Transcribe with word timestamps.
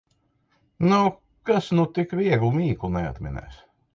Nu, 0.91 1.01
kas 1.49 1.69
nu 1.79 1.85
tik 1.97 2.17
vieglu 2.21 2.51
mīklu 2.57 2.93
neatminēs! 2.97 3.63